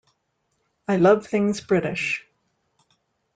[0.87, 2.25] I love things British.